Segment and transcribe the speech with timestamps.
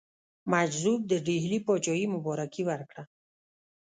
[0.51, 3.03] مجذوب د ډهلي پاچهي مبارکي ورکړه.